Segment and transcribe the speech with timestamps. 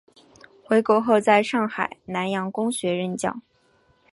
[0.63, 3.39] 回国后在上海南洋公学任教。